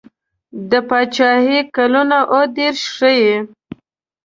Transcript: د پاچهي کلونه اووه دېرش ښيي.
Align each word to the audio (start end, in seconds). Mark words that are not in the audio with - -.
د 0.69 0.71
پاچهي 0.89 1.59
کلونه 1.75 2.17
اووه 2.33 2.43
دېرش 2.57 2.81
ښيي. 2.95 3.33